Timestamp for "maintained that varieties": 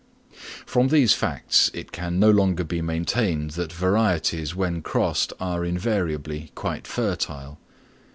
2.81-4.55